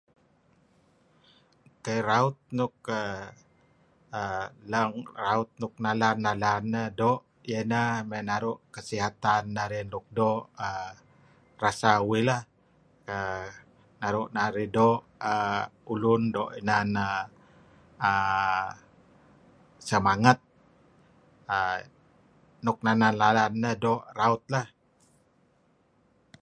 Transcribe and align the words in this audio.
Edtah 1.67 1.99
raut 2.09 2.35
nuk 2.57 2.75
err 5.27 5.65
nalan-nalan 5.83 6.63
eh 6.81 6.89
doo' 6.99 7.23
iyeh 7.49 7.63
ineh 7.65 7.89
naru' 8.29 8.61
kesihatan 8.75 9.43
narih 9.55 9.85
luk 9.91 10.05
doo' 10.17 10.41
[rt] 10.61 10.95
rasa 11.63 11.91
uih 12.09 12.23
lah 12.29 12.41
err 13.15 13.47
naru' 14.01 14.27
narih 14.35 14.67
doo' 14.75 15.01
ulun 15.93 16.21
doo' 16.35 16.51
err 16.51 16.59
inan 16.61 16.89
semangat 19.89 20.39
err 21.57 21.77
nuk 22.65 22.77
nalan-nalan 22.85 23.51
nehdoo' 23.61 24.05
raut 24.19 24.43
lah. 24.53 24.65